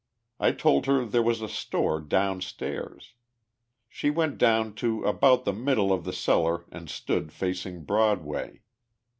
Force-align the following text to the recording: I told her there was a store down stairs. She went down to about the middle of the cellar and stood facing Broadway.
I 0.39 0.51
told 0.51 0.87
her 0.87 1.05
there 1.05 1.21
was 1.21 1.43
a 1.43 1.47
store 1.47 1.99
down 2.01 2.41
stairs. 2.41 3.13
She 3.87 4.09
went 4.09 4.39
down 4.39 4.73
to 4.81 5.03
about 5.03 5.45
the 5.45 5.53
middle 5.53 5.93
of 5.93 6.05
the 6.05 6.11
cellar 6.11 6.65
and 6.71 6.89
stood 6.89 7.31
facing 7.31 7.83
Broadway. 7.83 8.61